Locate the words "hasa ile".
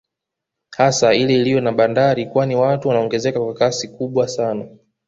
0.77-1.33